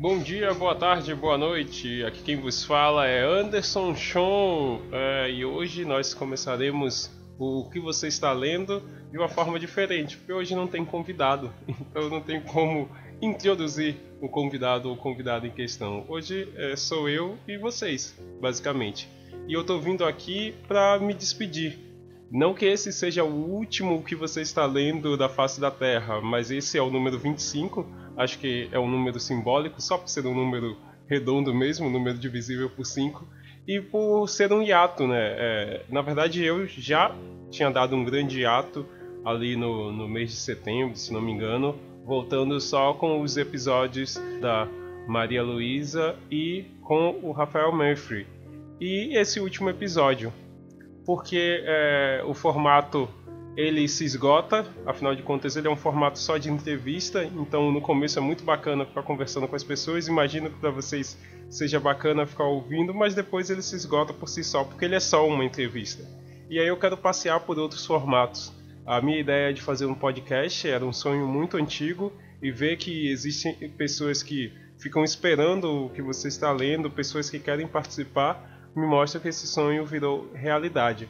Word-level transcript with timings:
Bom 0.00 0.18
dia, 0.18 0.54
boa 0.54 0.74
tarde, 0.74 1.14
boa 1.14 1.36
noite. 1.36 2.02
Aqui 2.04 2.22
quem 2.22 2.36
vos 2.36 2.64
fala 2.64 3.06
é 3.06 3.22
Anderson 3.22 3.94
Chon 3.94 4.80
é, 4.90 5.30
e 5.30 5.44
hoje 5.44 5.84
nós 5.84 6.14
começaremos 6.14 7.10
o 7.38 7.68
que 7.68 7.78
você 7.78 8.08
está 8.08 8.32
lendo 8.32 8.82
de 9.12 9.18
uma 9.18 9.28
forma 9.28 9.60
diferente, 9.60 10.16
porque 10.16 10.32
hoje 10.32 10.54
não 10.54 10.66
tem 10.66 10.86
convidado, 10.86 11.52
então 11.68 12.08
não 12.08 12.22
tem 12.22 12.40
como 12.40 12.88
introduzir 13.20 13.96
o 14.22 14.28
convidado 14.30 14.88
ou 14.88 14.96
convidado 14.96 15.46
em 15.46 15.50
questão. 15.50 16.06
Hoje 16.08 16.48
é, 16.56 16.74
sou 16.76 17.06
eu 17.06 17.36
e 17.46 17.58
vocês, 17.58 18.18
basicamente. 18.40 19.06
E 19.46 19.52
eu 19.52 19.60
estou 19.60 19.78
vindo 19.78 20.06
aqui 20.06 20.54
para 20.66 20.98
me 20.98 21.12
despedir. 21.12 21.78
Não 22.32 22.54
que 22.54 22.64
esse 22.64 22.90
seja 22.90 23.22
o 23.22 23.50
último 23.50 24.02
que 24.02 24.14
você 24.14 24.40
está 24.40 24.64
lendo 24.64 25.14
da 25.14 25.28
face 25.28 25.60
da 25.60 25.70
Terra, 25.70 26.22
mas 26.22 26.50
esse 26.50 26.78
é 26.78 26.82
o 26.82 26.88
número 26.88 27.18
25. 27.18 27.84
Acho 28.20 28.38
que 28.38 28.68
é 28.70 28.78
um 28.78 28.86
número 28.86 29.18
simbólico, 29.18 29.80
só 29.80 29.96
por 29.96 30.06
ser 30.06 30.26
um 30.26 30.34
número 30.34 30.76
redondo 31.08 31.54
mesmo, 31.54 31.86
um 31.86 31.90
número 31.90 32.18
divisível 32.18 32.68
por 32.68 32.84
5 32.84 33.26
e 33.66 33.80
por 33.80 34.28
ser 34.28 34.52
um 34.52 34.62
hiato, 34.62 35.06
né? 35.06 35.18
É, 35.18 35.84
na 35.88 36.02
verdade, 36.02 36.44
eu 36.44 36.66
já 36.66 37.16
tinha 37.50 37.70
dado 37.70 37.96
um 37.96 38.04
grande 38.04 38.40
hiato 38.40 38.84
ali 39.24 39.56
no, 39.56 39.90
no 39.90 40.06
mês 40.06 40.32
de 40.32 40.36
setembro, 40.36 40.98
se 40.98 41.10
não 41.14 41.22
me 41.22 41.32
engano, 41.32 41.74
voltando 42.04 42.60
só 42.60 42.92
com 42.92 43.22
os 43.22 43.38
episódios 43.38 44.20
da 44.38 44.68
Maria 45.08 45.42
Luísa 45.42 46.14
e 46.30 46.66
com 46.82 47.18
o 47.22 47.32
Rafael 47.32 47.74
Murphy. 47.74 48.26
E 48.78 49.16
esse 49.16 49.40
último 49.40 49.70
episódio, 49.70 50.30
porque 51.06 51.62
é, 51.64 52.22
o 52.26 52.34
formato 52.34 53.08
ele 53.56 53.88
se 53.88 54.04
esgota, 54.04 54.66
afinal 54.86 55.14
de 55.14 55.22
contas 55.22 55.56
ele 55.56 55.66
é 55.66 55.70
um 55.70 55.76
formato 55.76 56.18
só 56.18 56.38
de 56.38 56.50
entrevista, 56.50 57.24
então 57.24 57.72
no 57.72 57.80
começo 57.80 58.18
é 58.18 58.22
muito 58.22 58.44
bacana 58.44 58.86
ficar 58.86 59.02
conversando 59.02 59.48
com 59.48 59.56
as 59.56 59.64
pessoas, 59.64 60.06
imagino 60.06 60.50
que 60.50 60.58
para 60.58 60.70
vocês 60.70 61.18
seja 61.48 61.80
bacana 61.80 62.26
ficar 62.26 62.44
ouvindo, 62.44 62.94
mas 62.94 63.14
depois 63.14 63.50
ele 63.50 63.62
se 63.62 63.74
esgota 63.74 64.12
por 64.12 64.28
si 64.28 64.44
só, 64.44 64.62
porque 64.62 64.84
ele 64.84 64.94
é 64.94 65.00
só 65.00 65.26
uma 65.26 65.44
entrevista. 65.44 66.04
E 66.48 66.58
aí 66.58 66.66
eu 66.66 66.76
quero 66.76 66.96
passear 66.96 67.40
por 67.40 67.58
outros 67.58 67.84
formatos. 67.84 68.52
A 68.86 69.00
minha 69.00 69.18
ideia 69.18 69.52
de 69.52 69.60
fazer 69.60 69.86
um 69.86 69.94
podcast 69.94 70.68
era 70.68 70.84
um 70.84 70.92
sonho 70.92 71.26
muito 71.26 71.56
antigo 71.56 72.12
e 72.42 72.50
ver 72.50 72.76
que 72.76 73.08
existem 73.10 73.54
pessoas 73.70 74.22
que 74.22 74.52
ficam 74.78 75.04
esperando 75.04 75.86
o 75.86 75.90
que 75.90 76.00
você 76.00 76.28
está 76.28 76.50
lendo, 76.50 76.90
pessoas 76.90 77.28
que 77.28 77.38
querem 77.38 77.66
participar, 77.66 78.70
me 78.74 78.86
mostra 78.86 79.20
que 79.20 79.28
esse 79.28 79.46
sonho 79.46 79.84
virou 79.84 80.30
realidade 80.32 81.08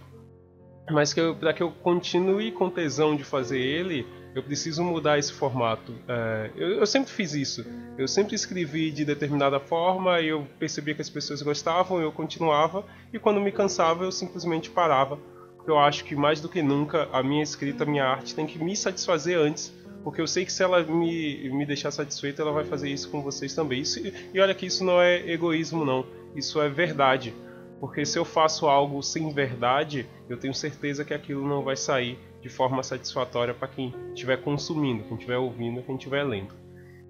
mas 0.89 1.13
que 1.13 1.35
para 1.35 1.53
que 1.53 1.63
eu 1.63 1.71
continue 1.71 2.53
com 2.53 2.71
tesão 2.71 3.17
de 3.17 3.25
fazer 3.25 3.59
ele, 3.59 4.07
eu 4.35 4.43
preciso 4.43 4.85
mudar 4.85 5.19
esse 5.19 5.33
formato. 5.33 5.93
É, 6.07 6.51
eu, 6.57 6.69
eu, 6.75 6.87
sempre 6.87 7.11
fiz 7.11 7.35
isso. 7.35 7.65
Eu 7.99 8.07
sempre 8.07 8.35
escrevi 8.35 8.91
de 8.91 9.05
determinada 9.05 9.59
forma, 9.59 10.21
e 10.21 10.29
eu 10.29 10.47
percebia 10.59 10.95
que 10.95 11.03
as 11.03 11.11
pessoas 11.11 11.43
gostavam, 11.43 12.01
eu 12.01 12.13
continuava, 12.13 12.85
e 13.13 13.19
quando 13.19 13.41
me 13.41 13.51
cansava, 13.51 14.05
eu 14.05 14.13
simplesmente 14.13 14.71
parava. 14.71 15.19
Eu 15.67 15.79
acho 15.79 16.05
que 16.05 16.17
mais 16.17 16.41
do 16.41 16.49
que 16.49 16.63
nunca 16.63 17.09
a 17.13 17.23
minha 17.23 17.43
escrita, 17.43 17.85
a 17.85 17.87
minha 17.87 18.05
arte 18.05 18.35
tem 18.35 18.47
que 18.47 18.63
me 18.63 18.77
satisfazer 18.77 19.39
antes. 19.39 19.73
Porque 20.03 20.21
eu 20.21 20.27
sei 20.27 20.47
que 20.47 20.53
se 20.53 20.63
ela 20.63 20.83
me, 20.83 21.51
me 21.51 21.67
deixar 21.67 21.91
satisfeita, 21.91 22.41
ela 22.41 22.53
vai 22.53 22.65
fazer 22.65 22.89
isso 22.89 23.11
com 23.11 23.23
vocês 23.23 23.55
também. 23.55 23.83
Isso, 23.83 24.01
e 24.33 24.41
olha 24.41 24.55
que 24.55 24.65
isso 24.65 24.83
não 24.83 25.01
é 25.01 25.31
egoísmo, 25.31 25.85
não. 25.85 26.07
Isso 26.35 26.61
é 26.61 26.69
verdade. 26.69 27.35
Porque 27.81 28.05
se 28.05 28.19
eu 28.19 28.25
faço 28.27 28.69
algo 28.69 29.03
sem 29.03 29.33
verdade, 29.33 30.07
eu 30.29 30.37
tenho 30.37 30.53
certeza 30.53 31.05
que 31.05 31.15
aquilo 31.15 31.49
não 31.49 31.63
vai 31.63 31.77
sair 31.77 32.19
de 32.43 32.49
forma 32.49 32.83
satisfatória 32.83 33.55
para 33.55 33.69
quem 33.69 33.95
estiver 34.15 34.37
consumindo, 34.43 35.03
quem 35.05 35.15
estiver 35.15 35.39
ouvindo, 35.39 35.83
quem 35.83 35.97
estiver 35.97 36.23
lendo. 36.23 36.55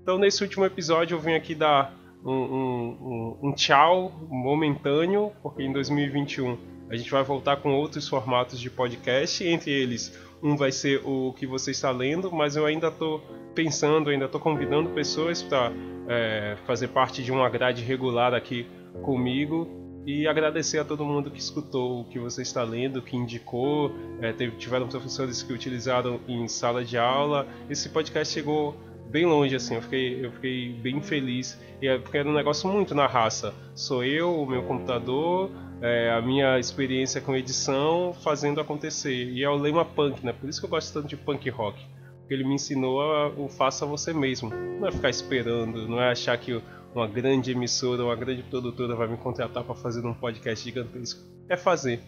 Então, 0.01 0.17
nesse 0.17 0.43
último 0.43 0.65
episódio, 0.65 1.17
eu 1.17 1.21
venho 1.21 1.37
aqui 1.37 1.55
dar 1.55 1.93
um, 2.25 2.33
um, 2.33 3.39
um, 3.43 3.49
um 3.49 3.53
tchau 3.53 4.13
momentâneo, 4.29 5.33
porque 5.43 5.63
em 5.63 5.73
2021 5.73 6.57
a 6.89 6.97
gente 6.97 7.11
vai 7.11 7.23
voltar 7.23 7.57
com 7.57 7.73
outros 7.75 8.09
formatos 8.09 8.59
de 8.61 8.71
podcast, 8.71 9.45
entre 9.45 9.73
eles 9.73 10.17
um 10.43 10.57
vai 10.57 10.73
ser 10.73 11.03
o 11.05 11.35
que 11.35 11.47
você 11.47 11.71
está 11.71 11.91
lendo, 11.91 12.33
mas 12.33 12.57
eu 12.57 12.65
ainda 12.65 12.89
estou 12.89 13.23
pensando, 13.55 14.09
ainda 14.09 14.25
estou 14.25 14.41
convidando 14.41 14.89
pessoas 14.91 15.43
para 15.43 15.73
é, 16.09 16.57
fazer 16.67 16.89
parte 16.89 17.23
de 17.23 17.31
uma 17.31 17.49
grade 17.49 17.85
regular 17.85 18.33
aqui 18.33 18.67
comigo 19.03 19.80
e 20.07 20.27
agradecer 20.27 20.79
a 20.79 20.85
todo 20.85 21.05
mundo 21.05 21.31
que 21.31 21.39
escutou 21.39 22.01
o 22.01 22.05
que 22.05 22.19
você 22.19 22.43
está 22.43 22.63
lendo, 22.63 23.03
que 23.03 23.17
indicou, 23.17 23.93
é, 24.21 24.33
teve, 24.33 24.57
tiveram 24.57 24.89
professores 24.89 25.43
que 25.43 25.53
utilizaram 25.53 26.21
em 26.27 26.49
sala 26.49 26.85
de 26.85 26.97
aula. 26.97 27.47
Esse 27.69 27.89
podcast 27.89 28.33
chegou 28.33 28.75
bem 29.11 29.27
longe, 29.27 29.55
assim, 29.57 29.75
eu 29.75 29.83
fiquei, 29.83 30.25
eu 30.25 30.33
fiquei 30.33 30.73
bem 30.73 31.03
feliz, 31.03 31.59
e 31.83 31.89
é, 31.89 31.99
porque 31.99 32.17
era 32.17 32.29
um 32.29 32.33
negócio 32.33 32.69
muito 32.69 32.95
na 32.95 33.07
raça. 33.07 33.53
Sou 33.75 34.05
eu, 34.05 34.41
o 34.41 34.47
meu 34.47 34.63
computador, 34.63 35.51
é, 35.83 36.11
a 36.11 36.21
minha 36.23 36.59
experiência 36.59 37.21
com 37.21 37.35
edição 37.35 38.15
fazendo 38.23 38.61
acontecer. 38.61 39.31
E 39.31 39.43
é 39.43 39.49
o 39.49 39.57
lema 39.57 39.85
punk, 39.85 40.25
né? 40.25 40.33
Por 40.33 40.49
isso 40.49 40.61
que 40.61 40.67
eu 40.67 40.71
gosto 40.71 40.93
tanto 40.93 41.09
de 41.09 41.17
punk 41.17 41.49
rock. 41.51 41.81
Porque 42.21 42.35
ele 42.35 42.45
me 42.45 42.55
ensinou 42.55 43.01
a, 43.01 43.29
o 43.29 43.49
faça 43.49 43.85
você 43.85 44.13
mesmo. 44.13 44.51
Não 44.51 44.87
é 44.87 44.93
ficar 44.93 45.11
esperando, 45.11 45.89
não 45.89 46.01
é 46.01 46.11
achar 46.13 46.37
que 46.39 46.63
uma 46.95 47.07
grande 47.07 47.53
emissora, 47.53 48.05
uma 48.05 48.17
grande 48.17 48.43
produtora 48.43 48.95
vai 48.95 49.09
me 49.09 49.17
contratar 49.17 49.65
para 49.65 49.75
fazer 49.75 50.05
um 50.05 50.15
podcast 50.15 50.65
gigantesco. 50.65 51.21
É 51.49 51.57
fazer. 51.57 52.01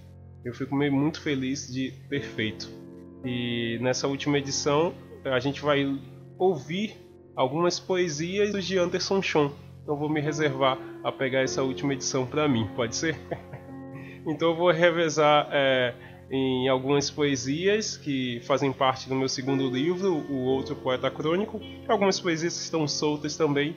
Eu 0.44 0.52
fico 0.52 0.74
meio 0.74 0.92
muito 0.92 1.20
feliz 1.20 1.72
de 1.72 1.92
ter 2.08 2.22
feito. 2.22 2.68
E 3.24 3.78
nessa 3.80 4.08
última 4.08 4.38
edição 4.38 4.92
a 5.24 5.38
gente 5.38 5.60
vai 5.60 5.98
ouvir 6.36 6.96
algumas 7.36 7.78
poesias 7.78 8.64
de 8.64 8.78
Anderson 8.78 9.22
Chon. 9.22 9.52
Então 9.82 9.96
vou 9.96 10.08
me 10.08 10.20
reservar 10.20 10.78
a 11.04 11.12
pegar 11.12 11.40
essa 11.40 11.62
última 11.62 11.92
edição 11.92 12.26
para 12.26 12.48
mim, 12.48 12.68
pode 12.74 12.96
ser? 12.96 13.16
então 14.26 14.50
eu 14.50 14.56
vou 14.56 14.70
revezar 14.70 15.48
é, 15.52 15.94
em 16.30 16.68
algumas 16.68 17.10
poesias 17.10 17.96
que 17.96 18.40
fazem 18.44 18.72
parte 18.72 19.08
do 19.08 19.14
meu 19.14 19.28
segundo 19.28 19.68
livro, 19.70 20.12
O 20.28 20.44
Outro 20.44 20.74
Poeta 20.74 21.10
Crônico. 21.10 21.60
Algumas 21.88 22.18
poesias 22.18 22.60
estão 22.60 22.86
soltas 22.88 23.36
também 23.36 23.76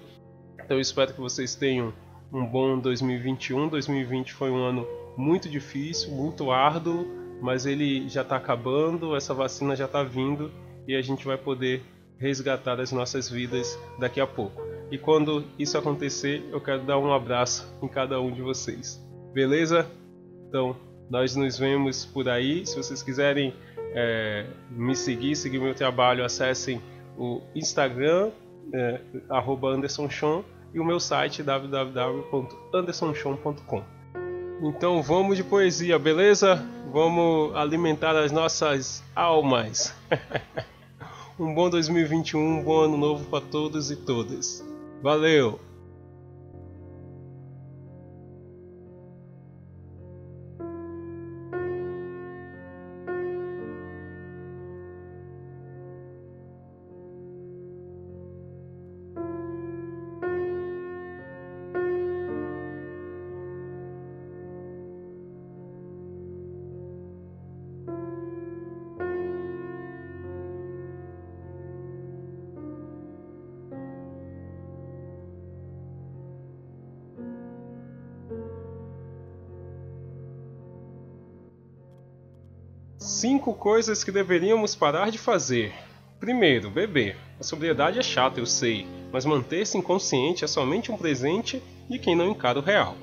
então 0.66 0.78
eu 0.78 0.82
espero 0.82 1.14
que 1.14 1.22
vocês 1.22 1.54
tenham 1.54 1.94
um 2.34 2.44
bom 2.44 2.80
2021. 2.80 3.68
2020 3.68 4.34
foi 4.34 4.50
um 4.50 4.58
ano 4.58 4.88
muito 5.16 5.48
difícil, 5.48 6.10
muito 6.10 6.50
árduo, 6.50 7.06
mas 7.40 7.68
ele 7.68 8.10
já 8.10 8.24
está 8.24 8.38
acabando, 8.38 9.16
essa 9.16 9.32
vacina 9.32 9.76
já 9.76 9.86
está 9.86 10.02
vindo 10.02 10.52
e 10.88 10.96
a 10.96 11.02
gente 11.04 11.24
vai 11.24 11.38
poder 11.38 11.84
resgatar 12.18 12.80
as 12.80 12.92
nossas 12.92 13.30
vidas 13.30 13.78
daqui 14.00 14.20
a 14.20 14.26
pouco. 14.26 14.60
E 14.90 14.98
quando 14.98 15.46
isso 15.60 15.78
acontecer, 15.78 16.44
eu 16.52 16.60
quero 16.60 16.82
dar 16.82 16.98
um 16.98 17.14
abraço 17.14 17.72
em 17.84 17.88
cada 17.88 18.20
um 18.20 18.32
de 18.32 18.42
vocês. 18.42 19.00
Beleza? 19.34 19.86
Então, 20.48 20.76
nós 21.12 21.36
nos 21.36 21.60
vemos 21.60 22.06
por 22.06 22.28
aí. 22.28 22.66
Se 22.66 22.76
vocês 22.76 23.04
quiserem 23.04 23.54
é, 23.94 24.48
me 24.72 24.96
seguir, 24.96 25.36
seguir 25.36 25.60
meu 25.60 25.76
trabalho, 25.76 26.26
acessem 26.26 26.82
o 27.16 27.42
Instagram, 27.54 28.32
é, 28.74 29.00
Anderson 29.64 30.10
e 30.76 30.80
o 30.80 30.86
meu 30.86 31.00
site 31.00 31.42
www.andersonchon.com. 31.42 33.82
Então 34.62 35.02
vamos 35.02 35.38
de 35.38 35.44
poesia, 35.44 35.98
beleza? 35.98 36.62
Vamos 36.92 37.56
alimentar 37.56 38.18
as 38.18 38.34
nossas 38.34 39.02
almas. 39.16 39.96
um 41.40 41.56
bom 41.56 41.70
2021, 41.70 42.40
um 42.40 42.62
bom 42.62 42.82
ano 42.82 42.98
novo 42.98 43.24
para 43.26 43.46
todos 43.46 43.90
e 43.90 43.96
todas. 43.96 44.62
Valeu! 45.02 45.62
Cinco 83.18 83.54
coisas 83.54 84.04
que 84.04 84.12
deveríamos 84.12 84.76
parar 84.76 85.10
de 85.10 85.18
fazer. 85.18 85.74
Primeiro, 86.20 86.70
beber. 86.70 87.16
A 87.40 87.44
sobriedade 87.44 87.98
é 87.98 88.04
chata, 88.04 88.42
eu 88.42 88.46
sei, 88.46 88.86
mas 89.10 89.24
manter-se 89.24 89.78
inconsciente 89.78 90.44
é 90.44 90.48
somente 90.48 90.92
um 90.92 90.98
presente 90.98 91.64
de 91.90 91.98
quem 91.98 92.14
não 92.14 92.28
encara 92.28 92.60
o 92.60 92.62
real. 92.62 92.98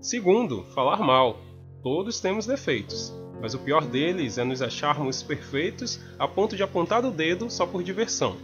Segundo, 0.00 0.64
falar 0.74 1.00
mal. 1.00 1.36
Todos 1.82 2.22
temos 2.22 2.46
defeitos, 2.46 3.14
mas 3.38 3.52
o 3.52 3.58
pior 3.58 3.84
deles 3.84 4.38
é 4.38 4.44
nos 4.44 4.62
acharmos 4.62 5.22
perfeitos 5.22 6.00
a 6.18 6.26
ponto 6.26 6.56
de 6.56 6.62
apontar 6.62 7.04
o 7.04 7.10
dedo 7.10 7.50
só 7.50 7.66
por 7.66 7.82
diversão. 7.82 8.38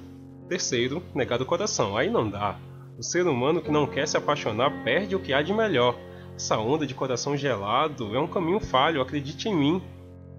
Terceiro, 0.50 1.02
negar 1.14 1.40
o 1.40 1.46
coração. 1.46 1.96
Aí 1.96 2.10
não 2.10 2.28
dá. 2.28 2.58
O 2.98 3.02
ser 3.02 3.26
humano 3.26 3.62
que 3.62 3.70
não 3.70 3.86
quer 3.86 4.06
se 4.06 4.18
apaixonar 4.18 4.84
perde 4.84 5.16
o 5.16 5.20
que 5.20 5.32
há 5.32 5.40
de 5.40 5.54
melhor. 5.54 5.98
Essa 6.34 6.58
onda 6.58 6.86
de 6.86 6.94
coração 6.94 7.34
gelado 7.34 8.14
é 8.14 8.20
um 8.20 8.28
caminho 8.28 8.60
falho, 8.60 9.00
acredite 9.00 9.48
em 9.48 9.56
mim. 9.56 9.82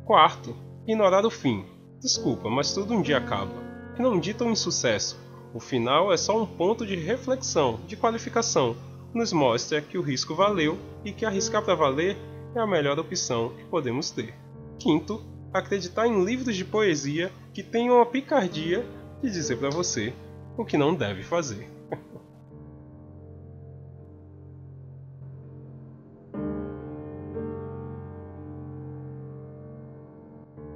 Quarto, 0.05 0.55
ignorar 0.87 1.25
o 1.25 1.29
fim. 1.29 1.65
Desculpa, 1.99 2.49
mas 2.49 2.73
tudo 2.73 2.93
um 2.93 3.01
dia 3.01 3.17
acaba. 3.17 3.51
Não 3.99 4.17
dita 4.17 4.45
um 4.45 4.51
insucesso. 4.51 5.19
O 5.53 5.59
final 5.59 6.13
é 6.13 6.17
só 6.17 6.41
um 6.41 6.45
ponto 6.45 6.85
de 6.85 6.95
reflexão, 6.95 7.81
de 7.85 7.97
qualificação. 7.97 8.75
Nos 9.13 9.33
mostra 9.33 9.81
que 9.81 9.97
o 9.97 10.01
risco 10.01 10.33
valeu 10.33 10.77
e 11.03 11.11
que 11.11 11.25
arriscar 11.25 11.61
para 11.61 11.75
valer 11.75 12.15
é 12.55 12.59
a 12.59 12.65
melhor 12.65 12.97
opção 12.97 13.49
que 13.49 13.65
podemos 13.65 14.11
ter. 14.11 14.33
Quinto, 14.79 15.21
acreditar 15.53 16.07
em 16.07 16.23
livros 16.23 16.55
de 16.55 16.63
poesia 16.63 17.31
que 17.53 17.63
tenham 17.63 17.99
a 17.99 18.05
picardia 18.05 18.85
de 19.21 19.29
dizer 19.29 19.57
para 19.57 19.69
você 19.69 20.13
o 20.57 20.63
que 20.63 20.77
não 20.77 20.95
deve 20.95 21.21
fazer. 21.21 21.69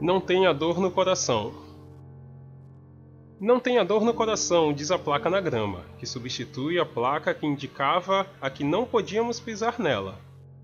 Não 0.01 0.19
tenha 0.19 0.51
dor 0.51 0.79
no 0.79 0.89
coração. 0.89 1.53
Não 3.39 3.59
tenha 3.59 3.85
dor 3.85 4.03
no 4.03 4.15
coração, 4.15 4.73
diz 4.73 4.89
a 4.89 4.97
placa 4.97 5.29
na 5.29 5.39
grama, 5.39 5.81
que 5.99 6.07
substitui 6.07 6.79
a 6.79 6.85
placa 6.85 7.35
que 7.35 7.45
indicava 7.45 8.25
a 8.41 8.49
que 8.49 8.63
não 8.63 8.83
podíamos 8.83 9.39
pisar 9.39 9.77
nela. 9.77 10.17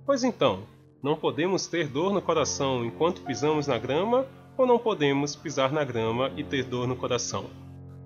Pois 0.08 0.24
então, 0.24 0.62
não 1.04 1.16
podemos 1.16 1.68
ter 1.68 1.88
dor 1.88 2.12
no 2.12 2.20
coração 2.20 2.84
enquanto 2.84 3.22
pisamos 3.22 3.68
na 3.68 3.78
grama 3.78 4.26
ou 4.58 4.66
não 4.66 4.80
podemos 4.80 5.36
pisar 5.36 5.72
na 5.72 5.84
grama 5.84 6.32
e 6.36 6.44
ter 6.44 6.64
dor 6.64 6.88
no 6.88 6.96
coração? 6.96 7.46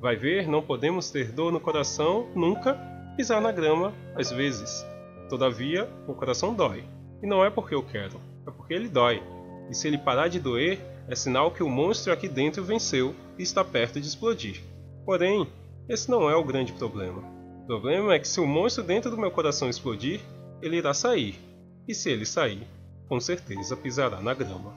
Vai 0.02 0.18
ver, 0.18 0.50
não 0.50 0.62
podemos 0.62 1.12
ter 1.12 1.32
dor 1.32 1.50
no 1.50 1.62
coração 1.62 2.28
nunca, 2.36 2.74
pisar 3.16 3.40
na 3.40 3.54
grama 3.54 3.94
às 4.18 4.30
vezes. 4.32 4.86
Todavia, 5.30 5.90
o 6.10 6.14
coração 6.14 6.54
dói. 6.54 6.84
E 7.24 7.26
não 7.26 7.46
é 7.46 7.50
porque 7.50 7.74
eu 7.74 7.84
quero, 7.84 8.20
é 8.46 8.52
porque 8.52 8.74
ele 8.74 8.90
dói. 8.90 9.24
E 9.70 9.74
se 9.74 9.88
ele 9.88 9.98
parar 9.98 10.28
de 10.28 10.38
doer, 10.38 10.91
é 11.08 11.16
sinal 11.16 11.52
que 11.52 11.64
o 11.64 11.70
monstro 11.70 12.14
aqui 12.14 12.28
dentro 12.28 12.64
venceu 12.64 13.16
e 13.38 13.44
está 13.44 13.64
perto 13.64 14.00
de 14.00 14.08
explodir. 14.08 14.62
Porém, 15.06 15.48
esse 15.90 16.10
não 16.10 16.30
é 16.30 16.36
o 16.36 16.44
grande 16.44 16.74
problema. 16.74 17.24
O 17.64 17.66
problema 17.66 18.14
é 18.14 18.20
que 18.20 18.28
se 18.28 18.40
o 18.40 18.48
monstro 18.48 18.84
dentro 18.84 19.10
do 19.10 19.18
meu 19.18 19.32
coração 19.32 19.70
explodir, 19.70 20.22
ele 20.62 20.78
irá 20.78 20.94
sair. 20.94 21.40
E 21.88 21.94
se 21.94 22.10
ele 22.10 22.26
sair, 22.26 22.68
com 23.08 23.20
certeza 23.20 23.76
pisará 23.76 24.22
na 24.22 24.34
grama. 24.34 24.74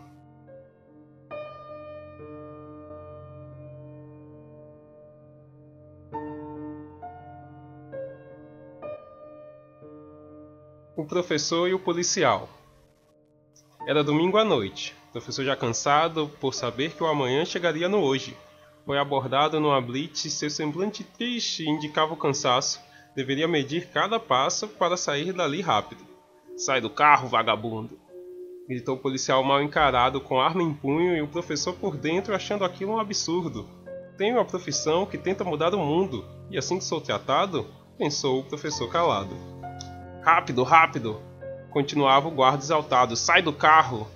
O 10.96 11.04
professor 11.04 11.68
e 11.68 11.74
o 11.74 11.78
policial. 11.78 12.48
Era 13.86 14.02
domingo 14.02 14.38
à 14.38 14.44
noite. 14.44 14.94
O 15.08 15.12
professor 15.12 15.44
já 15.44 15.54
cansado 15.54 16.30
por 16.40 16.54
saber 16.54 16.92
que 16.92 17.02
o 17.02 17.06
amanhã 17.06 17.44
chegaria 17.44 17.88
no 17.88 17.98
hoje. 17.98 18.36
Foi 18.86 18.98
abordado 18.98 19.60
numa 19.60 19.80
blitz 19.80 20.24
e 20.24 20.30
seu 20.30 20.48
semblante 20.48 21.04
triste 21.04 21.68
indicava 21.68 22.14
o 22.14 22.16
cansaço. 22.16 22.80
Deveria 23.14 23.46
medir 23.46 23.88
cada 23.88 24.18
passo 24.18 24.68
para 24.68 24.96
sair 24.96 25.32
dali 25.32 25.60
rápido. 25.60 26.02
Sai 26.56 26.80
do 26.80 26.88
carro, 26.88 27.28
vagabundo! 27.28 27.98
gritou 28.66 28.96
o 28.96 28.98
policial 28.98 29.44
mal 29.44 29.62
encarado 29.62 30.20
com 30.20 30.40
arma 30.40 30.62
em 30.62 30.72
punho 30.72 31.14
e 31.14 31.20
o 31.20 31.28
professor 31.28 31.74
por 31.74 31.96
dentro 31.96 32.34
achando 32.34 32.64
aquilo 32.64 32.92
um 32.92 32.98
absurdo. 32.98 33.68
Tenho 34.16 34.36
uma 34.36 34.44
profissão 34.44 35.04
que 35.04 35.18
tenta 35.18 35.44
mudar 35.44 35.74
o 35.74 35.78
mundo, 35.78 36.24
e 36.50 36.56
assim 36.56 36.78
que 36.78 36.84
sou 36.84 37.00
tratado, 37.00 37.66
pensou 37.98 38.40
o 38.40 38.44
professor 38.44 38.88
calado. 38.88 39.36
Rápido, 40.22 40.62
rápido! 40.62 41.20
Continuava 41.74 42.28
o 42.28 42.30
guarda 42.30 42.62
exaltado. 42.62 43.16
Sai 43.16 43.42
do 43.42 43.52
carro! 43.52 44.06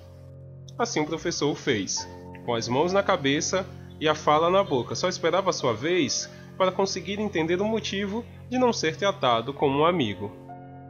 Assim 0.78 1.00
o 1.00 1.06
professor 1.06 1.50
o 1.50 1.56
fez, 1.56 2.08
com 2.46 2.54
as 2.54 2.68
mãos 2.68 2.92
na 2.92 3.02
cabeça 3.02 3.66
e 4.00 4.08
a 4.08 4.14
fala 4.14 4.48
na 4.48 4.62
boca. 4.62 4.94
Só 4.94 5.08
esperava 5.08 5.50
a 5.50 5.52
sua 5.52 5.74
vez 5.74 6.30
para 6.56 6.70
conseguir 6.70 7.18
entender 7.18 7.60
o 7.60 7.64
motivo 7.64 8.24
de 8.48 8.58
não 8.58 8.72
ser 8.72 8.94
tratado 8.94 9.52
como 9.52 9.80
um 9.80 9.84
amigo. 9.84 10.30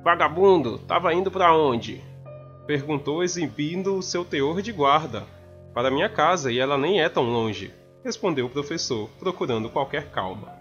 Vagabundo, 0.04 0.76
tava 0.80 1.14
indo 1.14 1.30
para 1.30 1.56
onde? 1.56 2.04
Perguntou, 2.66 3.24
exibindo 3.24 3.96
o 3.96 4.02
seu 4.02 4.22
teor 4.22 4.60
de 4.60 4.70
guarda. 4.70 5.24
Para 5.72 5.90
minha 5.90 6.10
casa, 6.10 6.52
e 6.52 6.58
ela 6.58 6.76
nem 6.76 7.00
é 7.00 7.08
tão 7.08 7.24
longe, 7.24 7.72
respondeu 8.04 8.44
o 8.44 8.50
professor, 8.50 9.08
procurando 9.18 9.70
qualquer 9.70 10.10
calma. 10.10 10.52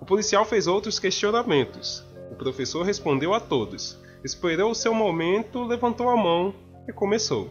O 0.00 0.04
policial 0.04 0.44
fez 0.44 0.66
outros 0.66 0.98
questionamentos. 0.98 2.04
O 2.32 2.34
professor 2.34 2.84
respondeu 2.84 3.32
a 3.32 3.38
todos. 3.38 4.01
Esperou 4.24 4.70
o 4.70 4.74
seu 4.74 4.94
momento, 4.94 5.64
levantou 5.64 6.08
a 6.08 6.16
mão 6.16 6.54
e 6.88 6.92
começou. 6.92 7.50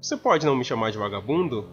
Você 0.00 0.14
pode 0.14 0.44
não 0.44 0.54
me 0.54 0.62
chamar 0.62 0.90
de 0.90 0.98
vagabundo? 0.98 1.66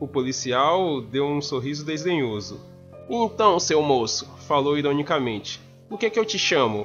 O 0.00 0.08
policial 0.08 1.00
deu 1.00 1.24
um 1.24 1.40
sorriso 1.40 1.84
desdenhoso. 1.84 2.60
Então, 3.08 3.60
seu 3.60 3.80
moço, 3.80 4.28
falou 4.48 4.76
ironicamente, 4.76 5.60
o 5.88 5.96
que 5.96 6.06
é 6.06 6.10
que 6.10 6.18
eu 6.18 6.24
te 6.24 6.36
chamo? 6.36 6.84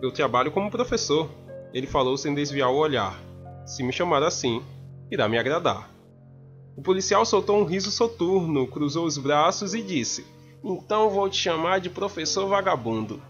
Eu 0.00 0.10
trabalho 0.10 0.50
como 0.50 0.70
professor. 0.70 1.28
Ele 1.74 1.86
falou 1.86 2.16
sem 2.16 2.34
desviar 2.34 2.70
o 2.70 2.78
olhar. 2.78 3.20
Se 3.66 3.82
me 3.82 3.92
chamar 3.92 4.22
assim, 4.22 4.62
irá 5.10 5.28
me 5.28 5.38
agradar. 5.38 5.90
O 6.74 6.80
policial 6.80 7.26
soltou 7.26 7.58
um 7.58 7.64
riso 7.64 7.90
soturno, 7.90 8.66
cruzou 8.66 9.04
os 9.04 9.18
braços 9.18 9.74
e 9.74 9.82
disse: 9.82 10.24
Então 10.64 11.10
vou 11.10 11.28
te 11.28 11.36
chamar 11.36 11.80
de 11.80 11.90
professor 11.90 12.48
vagabundo. 12.48 13.20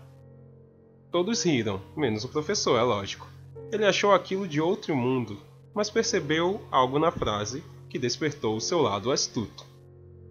Todos 1.11 1.43
riram, 1.43 1.81
menos 1.97 2.25
o 2.25 2.29
professor, 2.29 2.79
é 2.79 2.83
lógico. 2.83 3.27
Ele 3.73 3.87
achou 3.87 4.13
aquilo 4.13 4.47
de 4.47 4.61
outro 4.61 4.95
mundo, 4.95 5.39
mas 5.75 5.89
percebeu 5.89 6.61
algo 6.71 6.99
na 6.99 7.11
frase 7.11 7.65
que 7.89 7.99
despertou 7.99 8.55
o 8.55 8.61
seu 8.61 8.83
lado 8.83 9.11
astuto. 9.11 9.65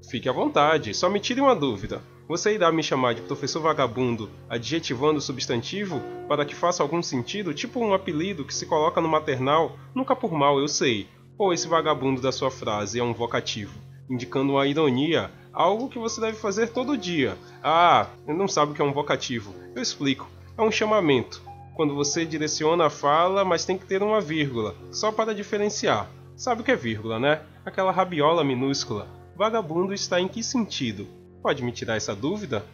Fique 0.10 0.30
à 0.30 0.32
vontade, 0.32 0.94
só 0.94 1.10
me 1.10 1.20
tire 1.20 1.42
uma 1.42 1.56
dúvida. 1.56 2.02
Você 2.28 2.54
irá 2.54 2.72
me 2.72 2.84
chamar 2.84 3.16
de 3.16 3.24
professor 3.24 3.60
vagabundo, 3.60 4.30
adjetivando 4.48 5.18
o 5.18 5.22
substantivo 5.22 6.00
para 6.28 6.46
que 6.46 6.54
faça 6.54 6.84
algum 6.84 7.02
sentido, 7.02 7.56
tipo 7.56 7.80
um 7.80 7.94
apelido 7.94 8.46
que 8.46 8.54
se 8.54 8.68
coloca 8.68 9.02
no 9.02 9.10
maternal, 9.10 9.76
nunca 9.96 10.16
por 10.16 10.32
mal, 10.32 10.60
eu 10.60 10.68
sei. 10.68 11.08
Ou 11.40 11.54
esse 11.54 11.68
vagabundo 11.68 12.22
da 12.22 12.32
sua 12.32 12.52
frase 12.52 13.00
é 13.00 13.04
um 13.04 13.14
vocativo, 13.14 13.80
indicando 14.08 14.54
uma 14.54 14.68
ironia, 14.68 15.32
algo 15.52 15.90
que 15.90 15.98
você 15.98 16.22
deve 16.22 16.38
fazer 16.38 16.70
todo 16.70 16.98
dia. 16.98 17.36
Ah, 17.64 18.08
não 18.28 18.48
sabe 18.48 18.74
o 18.74 18.76
que 18.76 18.82
é 18.82 18.86
um 18.86 18.94
vocativo. 18.94 19.56
Eu 19.76 19.82
explico. 19.82 20.37
É 20.58 20.62
um 20.64 20.72
chamamento. 20.72 21.44
Quando 21.76 21.94
você 21.94 22.26
direciona 22.26 22.88
a 22.88 22.90
fala, 22.90 23.46
mas 23.46 23.64
tem 23.64 23.78
que 23.78 23.86
ter 23.86 24.02
uma 24.02 24.20
vírgula, 24.20 24.74
só 24.92 25.12
para 25.12 25.36
diferenciar. 25.36 26.10
Sabe 26.36 26.62
o 26.62 26.64
que 26.64 26.72
é 26.72 26.76
vírgula, 26.76 27.20
né? 27.20 27.42
Aquela 27.64 27.92
rabiola 27.92 28.44
minúscula. 28.44 29.08
Vagabundo 29.36 29.94
está 29.94 30.20
em 30.20 30.28
que 30.28 30.42
sentido? 30.42 31.08
Pode 31.44 31.64
me 31.64 31.72
tirar 31.72 31.96
essa 31.96 32.16
dúvida? 32.16 32.66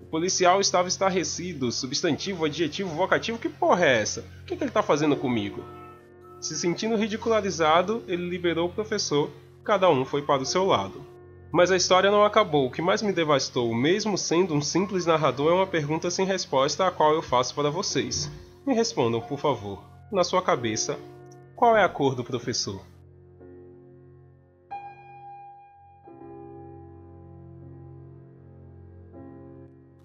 O 0.00 0.06
policial 0.06 0.60
estava 0.60 0.86
estarrecido, 0.86 1.72
substantivo, 1.72 2.44
adjetivo, 2.44 2.90
vocativo, 2.90 3.36
que 3.36 3.48
porra 3.48 3.84
é 3.84 4.00
essa? 4.00 4.20
O 4.42 4.44
que, 4.44 4.54
que 4.54 4.62
ele 4.62 4.70
está 4.70 4.82
fazendo 4.82 5.16
comigo? 5.16 5.64
Se 6.40 6.56
sentindo 6.56 6.94
ridicularizado, 6.94 8.04
ele 8.06 8.28
liberou 8.28 8.68
o 8.68 8.72
professor, 8.72 9.28
cada 9.64 9.90
um 9.90 10.04
foi 10.04 10.22
para 10.22 10.42
o 10.42 10.46
seu 10.46 10.64
lado. 10.64 11.04
Mas 11.50 11.70
a 11.70 11.76
história 11.76 12.10
não 12.10 12.24
acabou. 12.24 12.66
O 12.66 12.70
que 12.70 12.82
mais 12.82 13.00
me 13.00 13.12
devastou, 13.12 13.74
mesmo 13.74 14.18
sendo 14.18 14.54
um 14.54 14.60
simples 14.60 15.06
narrador, 15.06 15.50
é 15.50 15.54
uma 15.54 15.66
pergunta 15.66 16.10
sem 16.10 16.26
resposta 16.26 16.86
a 16.86 16.90
qual 16.90 17.14
eu 17.14 17.22
faço 17.22 17.54
para 17.54 17.70
vocês. 17.70 18.30
Me 18.66 18.74
respondam, 18.74 19.20
por 19.20 19.38
favor. 19.38 19.82
Na 20.12 20.22
sua 20.22 20.42
cabeça, 20.42 20.98
qual 21.56 21.76
é 21.76 21.82
a 21.82 21.88
cor 21.88 22.14
do 22.14 22.22
professor? 22.22 22.82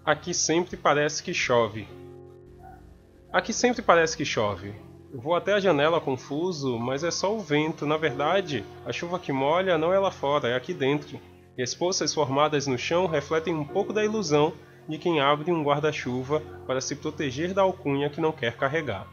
Aqui 0.02 0.32
sempre 0.34 0.76
parece 0.76 1.22
que 1.22 1.32
chove. 1.32 1.86
Aqui 3.32 3.52
sempre 3.52 3.82
parece 3.82 4.16
que 4.16 4.24
chove. 4.24 4.74
Vou 5.14 5.34
até 5.34 5.52
a 5.52 5.60
janela 5.60 6.00
confuso, 6.00 6.78
mas 6.78 7.04
é 7.04 7.10
só 7.10 7.34
o 7.34 7.40
vento. 7.40 7.86
Na 7.86 7.96
verdade, 7.96 8.64
a 8.84 8.92
chuva 8.92 9.18
que 9.18 9.32
molha 9.32 9.78
não 9.78 9.92
é 9.92 9.98
lá 9.98 10.10
fora, 10.10 10.48
é 10.48 10.56
aqui 10.56 10.74
dentro. 10.74 11.20
E 11.56 11.62
as 11.62 11.74
poças 11.74 12.12
formadas 12.12 12.66
no 12.66 12.76
chão 12.76 13.06
refletem 13.06 13.54
um 13.54 13.64
pouco 13.64 13.92
da 13.92 14.04
ilusão 14.04 14.52
de 14.88 14.98
quem 14.98 15.20
abre 15.20 15.52
um 15.52 15.62
guarda-chuva 15.62 16.40
para 16.66 16.80
se 16.80 16.96
proteger 16.96 17.54
da 17.54 17.62
alcunha 17.62 18.10
que 18.10 18.20
não 18.20 18.32
quer 18.32 18.56
carregar. 18.56 19.06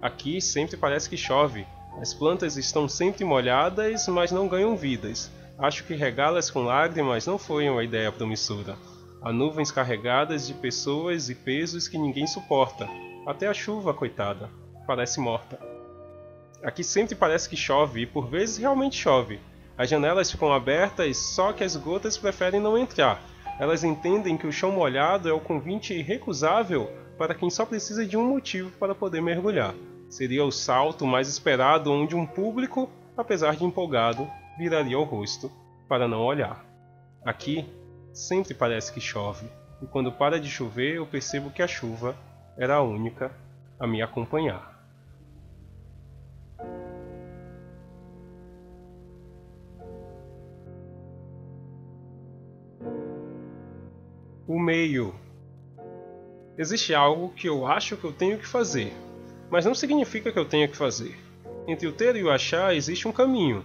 Aqui 0.00 0.40
sempre 0.40 0.76
parece 0.76 1.08
que 1.08 1.16
chove. 1.16 1.66
As 2.00 2.12
plantas 2.12 2.56
estão 2.56 2.88
sempre 2.88 3.24
molhadas, 3.24 4.06
mas 4.08 4.30
não 4.30 4.48
ganham 4.48 4.76
vidas. 4.76 5.30
Acho 5.58 5.84
que 5.84 5.94
regá-las 5.94 6.50
com 6.50 6.62
lágrimas 6.62 7.26
não 7.26 7.38
foi 7.38 7.68
uma 7.68 7.82
ideia 7.82 8.12
promissora. 8.12 8.76
Há 9.22 9.32
nuvens 9.32 9.70
carregadas 9.70 10.46
de 10.46 10.54
pessoas 10.54 11.30
e 11.30 11.34
pesos 11.34 11.88
que 11.88 11.98
ninguém 11.98 12.26
suporta. 12.26 12.88
Até 13.26 13.46
a 13.46 13.54
chuva, 13.54 13.94
coitada, 13.94 14.50
parece 14.86 15.18
morta. 15.18 15.58
Aqui 16.62 16.84
sempre 16.84 17.14
parece 17.14 17.48
que 17.48 17.56
chove 17.56 18.02
e 18.02 18.06
por 18.06 18.28
vezes 18.28 18.58
realmente 18.58 18.96
chove. 18.96 19.40
As 19.78 19.90
janelas 19.90 20.30
ficam 20.30 20.52
abertas, 20.52 21.16
só 21.18 21.52
que 21.52 21.62
as 21.62 21.76
gotas 21.76 22.16
preferem 22.16 22.60
não 22.60 22.78
entrar. 22.78 23.20
elas 23.58 23.82
entendem 23.82 24.36
que 24.36 24.46
o 24.46 24.52
chão 24.52 24.70
molhado 24.72 25.28
é 25.28 25.32
o 25.32 25.40
convite 25.40 25.94
irrecusável 25.94 26.90
para 27.16 27.34
quem 27.34 27.48
só 27.48 27.64
precisa 27.64 28.04
de 28.04 28.16
um 28.16 28.24
motivo 28.24 28.70
para 28.72 28.94
poder 28.94 29.22
mergulhar. 29.22 29.74
Seria 30.10 30.44
o 30.44 30.52
salto 30.52 31.06
mais 31.06 31.28
esperado 31.28 31.90
onde 31.90 32.14
um 32.14 32.26
público, 32.26 32.90
apesar 33.16 33.56
de 33.56 33.64
empolgado, 33.64 34.28
viraria 34.58 34.98
o 34.98 35.04
rosto 35.04 35.50
para 35.88 36.06
não 36.06 36.22
olhar. 36.22 36.64
Aqui, 37.24 37.66
sempre 38.12 38.54
parece 38.54 38.92
que 38.92 39.00
chove, 39.00 39.46
e 39.82 39.86
quando 39.86 40.12
para 40.12 40.38
de 40.38 40.48
chover 40.48 40.96
eu 40.96 41.06
percebo 41.06 41.50
que 41.50 41.62
a 41.62 41.66
chuva 41.66 42.14
era 42.58 42.76
a 42.76 42.82
única 42.82 43.30
a 43.80 43.86
me 43.86 44.02
acompanhar. 44.02 44.75
O 54.48 54.60
meio. 54.60 55.12
Existe 56.56 56.94
algo 56.94 57.32
que 57.34 57.48
eu 57.48 57.66
acho 57.66 57.96
que 57.96 58.04
eu 58.04 58.12
tenho 58.12 58.38
que 58.38 58.46
fazer, 58.46 58.92
mas 59.50 59.64
não 59.64 59.74
significa 59.74 60.30
que 60.30 60.38
eu 60.38 60.44
tenha 60.44 60.68
que 60.68 60.76
fazer. 60.76 61.18
Entre 61.66 61.88
o 61.88 61.92
ter 61.92 62.14
e 62.14 62.22
o 62.22 62.30
achar 62.30 62.72
existe 62.72 63.08
um 63.08 63.12
caminho. 63.12 63.64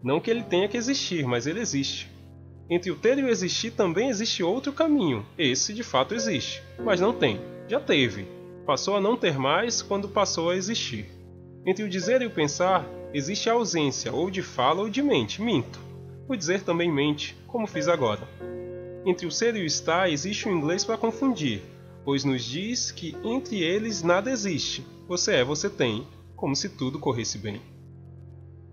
Não 0.00 0.20
que 0.20 0.30
ele 0.30 0.44
tenha 0.44 0.68
que 0.68 0.76
existir, 0.76 1.26
mas 1.26 1.48
ele 1.48 1.58
existe. 1.58 2.08
Entre 2.70 2.92
o 2.92 2.94
ter 2.94 3.18
e 3.18 3.24
o 3.24 3.28
existir 3.28 3.72
também 3.72 4.08
existe 4.08 4.40
outro 4.40 4.72
caminho. 4.72 5.26
Esse 5.36 5.74
de 5.74 5.82
fato 5.82 6.14
existe, 6.14 6.62
mas 6.78 7.00
não 7.00 7.12
tem. 7.12 7.40
Já 7.66 7.80
teve. 7.80 8.24
Passou 8.64 8.96
a 8.96 9.00
não 9.00 9.16
ter 9.16 9.36
mais 9.36 9.82
quando 9.82 10.08
passou 10.08 10.50
a 10.50 10.56
existir. 10.56 11.06
Entre 11.66 11.82
o 11.82 11.88
dizer 11.88 12.22
e 12.22 12.26
o 12.26 12.30
pensar 12.30 12.86
existe 13.12 13.50
a 13.50 13.54
ausência 13.54 14.12
ou 14.12 14.30
de 14.30 14.42
fala 14.42 14.82
ou 14.82 14.88
de 14.88 15.02
mente. 15.02 15.42
Minto. 15.42 15.80
O 16.28 16.36
dizer 16.36 16.62
também 16.62 16.88
mente, 16.88 17.36
como 17.48 17.66
fiz 17.66 17.88
agora. 17.88 18.22
Entre 19.04 19.26
o 19.26 19.30
ser 19.30 19.56
e 19.56 19.62
o 19.62 19.66
estar 19.66 20.10
existe 20.10 20.48
o 20.48 20.52
inglês 20.52 20.84
para 20.84 20.98
confundir, 20.98 21.62
pois 22.04 22.24
nos 22.24 22.44
diz 22.44 22.90
que 22.90 23.16
entre 23.24 23.62
eles 23.62 24.02
nada 24.02 24.30
existe. 24.30 24.84
Você 25.08 25.36
é, 25.36 25.44
você 25.44 25.70
tem, 25.70 26.06
como 26.36 26.54
se 26.54 26.68
tudo 26.68 26.98
corresse 26.98 27.38
bem. 27.38 27.60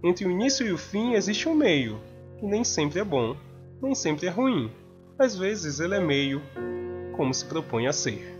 Entre 0.03 0.25
o 0.25 0.31
início 0.31 0.65
e 0.65 0.71
o 0.71 0.77
fim 0.77 1.13
existe 1.13 1.49
um 1.49 1.55
meio, 1.55 1.99
que 2.37 2.45
nem 2.45 2.63
sempre 2.63 2.99
é 2.99 3.03
bom, 3.03 3.35
nem 3.81 3.95
sempre 3.95 4.27
é 4.27 4.29
ruim. 4.29 4.69
Às 5.17 5.35
vezes 5.35 5.79
ele 5.79 5.95
é 5.95 5.99
meio, 5.99 6.41
como 7.15 7.33
se 7.33 7.45
propõe 7.45 7.87
a 7.87 7.93
ser. 7.93 8.36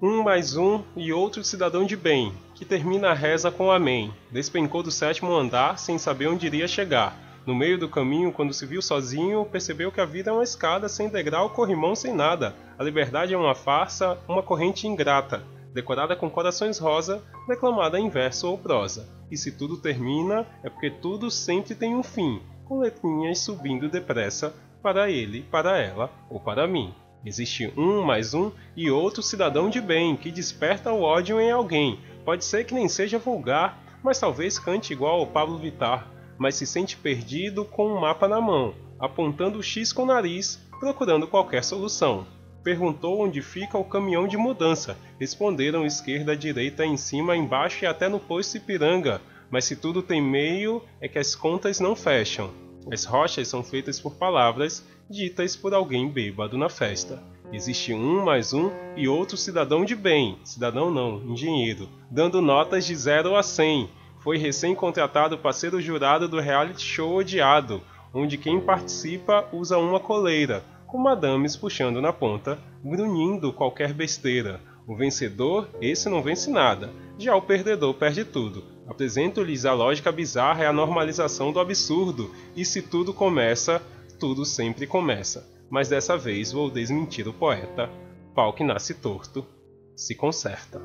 Um 0.00 0.22
mais 0.22 0.56
um 0.56 0.84
e 0.94 1.12
outro 1.12 1.42
cidadão 1.42 1.84
de 1.84 1.96
bem, 1.96 2.32
que 2.54 2.64
termina 2.64 3.10
a 3.10 3.14
reza 3.14 3.50
com 3.50 3.68
Amém. 3.68 4.14
Despencou 4.30 4.80
do 4.80 4.92
sétimo 4.92 5.34
andar 5.34 5.76
sem 5.76 5.98
saber 5.98 6.28
onde 6.28 6.46
iria 6.46 6.68
chegar. 6.68 7.18
No 7.44 7.52
meio 7.52 7.76
do 7.76 7.88
caminho, 7.88 8.30
quando 8.30 8.54
se 8.54 8.64
viu 8.64 8.80
sozinho, 8.80 9.44
percebeu 9.46 9.90
que 9.90 10.00
a 10.00 10.04
vida 10.04 10.30
é 10.30 10.32
uma 10.32 10.44
escada 10.44 10.88
sem 10.88 11.08
degrau, 11.08 11.50
corrimão 11.50 11.96
sem 11.96 12.14
nada. 12.14 12.54
A 12.78 12.84
liberdade 12.84 13.34
é 13.34 13.36
uma 13.36 13.56
farsa, 13.56 14.16
uma 14.28 14.40
corrente 14.40 14.86
ingrata, 14.86 15.42
decorada 15.74 16.14
com 16.14 16.30
corações 16.30 16.78
rosa, 16.78 17.20
declamada 17.48 17.98
em 17.98 18.08
verso 18.08 18.48
ou 18.48 18.56
prosa. 18.56 19.08
E 19.28 19.36
se 19.36 19.50
tudo 19.50 19.78
termina, 19.78 20.46
é 20.62 20.70
porque 20.70 20.92
tudo 20.92 21.28
sempre 21.28 21.74
tem 21.74 21.96
um 21.96 22.04
fim, 22.04 22.40
com 22.66 22.78
letrinhas 22.78 23.40
subindo 23.40 23.88
depressa, 23.88 24.54
para 24.80 25.10
ele, 25.10 25.42
para 25.42 25.76
ela 25.76 26.08
ou 26.30 26.38
para 26.38 26.68
mim. 26.68 26.94
Existe 27.24 27.72
um 27.76 28.02
mais 28.02 28.32
um 28.32 28.52
e 28.76 28.90
outro 28.90 29.22
cidadão 29.22 29.68
de 29.68 29.80
bem 29.80 30.16
que 30.16 30.30
desperta 30.30 30.92
o 30.92 31.02
ódio 31.02 31.40
em 31.40 31.50
alguém. 31.50 31.98
Pode 32.24 32.44
ser 32.44 32.64
que 32.64 32.74
nem 32.74 32.88
seja 32.88 33.18
vulgar, 33.18 33.98
mas 34.02 34.20
talvez 34.20 34.58
cante 34.58 34.92
igual 34.92 35.20
ao 35.20 35.26
Pablo 35.26 35.58
Vittar, 35.58 36.08
mas 36.38 36.54
se 36.54 36.66
sente 36.66 36.96
perdido 36.96 37.64
com 37.64 37.88
um 37.88 38.00
mapa 38.00 38.28
na 38.28 38.40
mão, 38.40 38.74
apontando 38.98 39.58
o 39.58 39.62
X 39.62 39.92
com 39.92 40.04
o 40.04 40.06
nariz, 40.06 40.60
procurando 40.78 41.26
qualquer 41.26 41.64
solução. 41.64 42.26
Perguntou 42.62 43.20
onde 43.20 43.42
fica 43.42 43.78
o 43.78 43.84
caminhão 43.84 44.28
de 44.28 44.36
mudança. 44.36 44.96
Responderam 45.18 45.86
esquerda, 45.86 46.36
direita, 46.36 46.84
em 46.84 46.96
cima, 46.96 47.36
embaixo 47.36 47.84
e 47.84 47.86
até 47.86 48.08
no 48.08 48.20
posto 48.20 48.56
Ipiranga. 48.56 49.20
Mas 49.50 49.64
se 49.64 49.74
tudo 49.74 50.02
tem 50.02 50.20
meio, 50.20 50.82
é 51.00 51.08
que 51.08 51.18
as 51.18 51.34
contas 51.34 51.80
não 51.80 51.96
fecham. 51.96 52.67
As 52.90 53.04
rochas 53.04 53.48
são 53.48 53.62
feitas 53.62 54.00
por 54.00 54.14
palavras 54.14 54.86
ditas 55.10 55.56
por 55.56 55.74
alguém 55.74 56.08
bêbado 56.08 56.56
na 56.56 56.68
festa. 56.68 57.22
Existe 57.52 57.94
um 57.94 58.24
mais 58.24 58.52
um 58.52 58.70
e 58.94 59.08
outro 59.08 59.36
cidadão 59.36 59.84
de 59.84 59.96
bem, 59.96 60.38
cidadão 60.44 60.90
não, 60.90 61.22
engenheiro, 61.22 61.88
dando 62.10 62.42
notas 62.42 62.84
de 62.84 62.94
0 62.94 63.34
a 63.36 63.42
100. 63.42 63.88
Foi 64.20 64.36
recém-contratado 64.36 65.38
para 65.38 65.52
ser 65.52 65.74
o 65.74 65.80
jurado 65.80 66.28
do 66.28 66.40
reality 66.40 66.82
show 66.82 67.16
Odiado, 67.16 67.80
onde 68.12 68.36
quem 68.36 68.60
participa 68.60 69.48
usa 69.52 69.78
uma 69.78 69.98
coleira, 69.98 70.62
com 70.86 70.98
madames 70.98 71.56
puxando 71.56 72.02
na 72.02 72.12
ponta, 72.12 72.58
grunhindo 72.84 73.52
qualquer 73.52 73.94
besteira. 73.94 74.60
O 74.86 74.94
vencedor, 74.94 75.68
esse 75.80 76.08
não 76.08 76.22
vence 76.22 76.50
nada, 76.50 76.90
já 77.18 77.34
o 77.34 77.42
perdedor 77.42 77.94
perde 77.94 78.24
tudo. 78.24 78.77
Apresento-lhes 78.88 79.66
a 79.66 79.74
lógica 79.74 80.10
bizarra 80.10 80.62
e 80.62 80.66
a 80.66 80.72
normalização 80.72 81.52
do 81.52 81.60
absurdo, 81.60 82.34
e 82.56 82.64
se 82.64 82.80
tudo 82.80 83.12
começa, 83.12 83.82
tudo 84.18 84.46
sempre 84.46 84.86
começa. 84.86 85.46
Mas 85.68 85.90
dessa 85.90 86.16
vez 86.16 86.50
vou 86.50 86.70
desmentir 86.70 87.28
o 87.28 87.32
poeta. 87.34 87.90
Pau 88.34 88.54
que 88.54 88.64
nasce 88.64 88.94
torto, 88.94 89.46
se 89.94 90.14
conserta. 90.14 90.80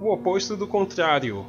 O 0.00 0.12
oposto 0.12 0.56
do 0.56 0.68
contrário. 0.68 1.44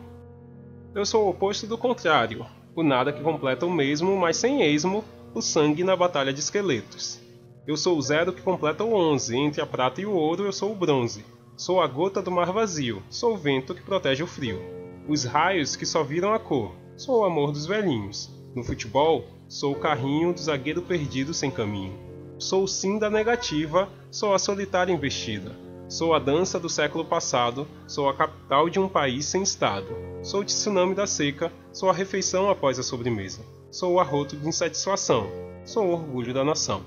Eu 0.96 1.06
sou 1.06 1.28
o 1.28 1.30
oposto 1.30 1.68
do 1.68 1.78
contrário, 1.78 2.48
o 2.76 2.82
nada 2.82 3.14
que 3.14 3.22
completa 3.22 3.64
o 3.68 3.72
mesmo, 3.72 4.18
mas 4.18 4.38
sem 4.38 4.64
esmo, 4.64 5.06
o 5.34 5.42
sangue 5.42 5.84
na 5.84 5.96
batalha 5.96 6.34
de 6.34 6.40
esqueletos. 6.40 7.20
Eu 7.68 7.78
sou 7.78 7.98
o 7.98 8.02
zero 8.02 8.34
que 8.34 8.42
completa 8.42 8.84
o 8.84 8.94
onze, 8.94 9.38
entre 9.38 9.62
a 9.62 9.66
prata 9.66 10.02
e 10.02 10.06
o 10.06 10.14
ouro 10.14 10.46
eu 10.46 10.52
sou 10.52 10.72
o 10.72 10.76
bronze. 10.76 11.24
Sou 11.56 11.82
a 11.82 11.88
gota 11.88 12.22
do 12.22 12.32
mar 12.32 12.52
vazio, 12.52 13.04
sou 13.10 13.34
o 13.34 13.38
vento 13.38 13.76
que 13.76 13.82
protege 13.82 14.24
o 14.24 14.28
frio. 14.28 14.60
Os 15.08 15.24
raios 15.24 15.76
que 15.76 15.86
só 15.86 16.04
viram 16.04 16.34
a 16.34 16.40
cor, 16.40 16.74
sou 16.98 17.20
o 17.20 17.26
amor 17.26 17.52
dos 17.52 17.66
velhinhos. 17.66 18.30
No 18.56 18.64
futebol, 18.64 19.26
sou 19.48 19.74
o 19.74 19.80
carrinho 19.80 20.34
do 20.34 20.40
zagueiro 20.40 20.82
perdido 20.82 21.34
sem 21.34 21.52
caminho. 21.52 21.94
Sou 22.40 22.64
o 22.64 22.68
sim 22.68 22.98
da 22.98 23.10
negativa, 23.10 23.88
sou 24.10 24.34
a 24.34 24.40
solitária 24.40 24.94
investida. 24.94 25.56
Sou 25.88 26.14
a 26.14 26.20
dança 26.20 26.60
do 26.60 26.70
século 26.70 27.04
passado, 27.04 27.68
sou 27.88 28.10
a 28.10 28.14
capital 28.16 28.70
de 28.70 28.80
um 28.80 28.88
país 28.88 29.26
sem 29.26 29.44
estado. 29.44 29.88
Sou 30.24 30.42
o 30.42 30.46
tsunami 30.46 30.96
da 30.96 31.06
seca, 31.06 31.52
sou 31.74 31.90
a 31.90 31.94
refeição 31.94 32.50
após 32.50 32.80
a 32.80 32.84
sobremesa. 32.84 33.59
Sou 33.72 33.94
o 33.94 34.00
arroto 34.00 34.36
de 34.36 34.48
insatisfação, 34.48 35.30
sou 35.64 35.86
o 35.86 35.92
orgulho 35.92 36.34
da 36.34 36.44
nação. 36.44 36.82